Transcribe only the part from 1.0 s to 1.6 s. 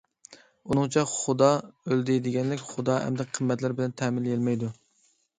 خۇدا